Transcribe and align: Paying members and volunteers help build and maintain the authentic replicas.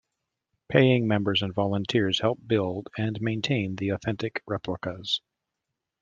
Paying 0.67 1.07
members 1.07 1.43
and 1.43 1.53
volunteers 1.53 2.21
help 2.21 2.39
build 2.47 2.87
and 2.97 3.21
maintain 3.21 3.75
the 3.75 3.89
authentic 3.89 4.41
replicas. 4.47 5.21